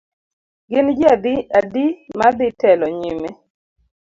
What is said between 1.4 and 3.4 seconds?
adi madhi telo nyime?